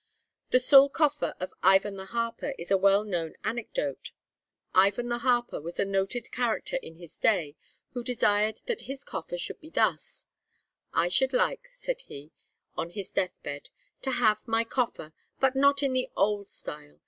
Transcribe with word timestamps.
The 0.49 0.57
Sul 0.59 0.89
Coffa 0.89 1.35
of 1.39 1.53
Ivan 1.61 1.95
the 1.95 2.07
Harper 2.07 2.55
is 2.57 2.71
a 2.71 2.75
well 2.79 3.03
known 3.03 3.35
anecdote. 3.43 4.13
Ivan 4.73 5.09
the 5.09 5.19
Harper 5.19 5.61
was 5.61 5.79
a 5.79 5.85
noted 5.85 6.31
character 6.31 6.77
in 6.77 6.95
his 6.95 7.19
day, 7.19 7.55
who 7.91 8.03
desired 8.03 8.61
that 8.65 8.89
his 8.89 9.03
coffa 9.03 9.37
should 9.39 9.59
be 9.61 9.69
thus: 9.69 10.25
'I 10.95 11.07
should 11.09 11.33
like,' 11.33 11.67
said 11.67 12.01
he, 12.07 12.31
on 12.75 12.89
his 12.89 13.11
death 13.11 13.35
bed, 13.43 13.69
'to 14.01 14.13
have 14.13 14.47
my 14.47 14.63
coffa; 14.63 15.13
but 15.39 15.55
not 15.55 15.83
in 15.83 15.93
the 15.93 16.09
old 16.17 16.47
style. 16.47 16.99